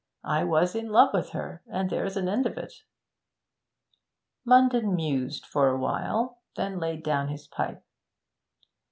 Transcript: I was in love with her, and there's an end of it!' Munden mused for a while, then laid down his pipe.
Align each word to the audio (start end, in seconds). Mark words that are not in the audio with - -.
I 0.25 0.43
was 0.43 0.73
in 0.73 0.89
love 0.89 1.13
with 1.13 1.29
her, 1.29 1.61
and 1.67 1.87
there's 1.91 2.17
an 2.17 2.27
end 2.27 2.47
of 2.47 2.57
it!' 2.57 2.73
Munden 4.43 4.95
mused 4.95 5.45
for 5.45 5.67
a 5.67 5.77
while, 5.77 6.39
then 6.55 6.79
laid 6.79 7.03
down 7.03 7.27
his 7.27 7.45
pipe. 7.45 7.83